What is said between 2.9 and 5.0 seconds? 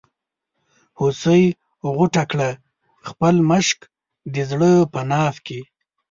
خپل مشک د زړه په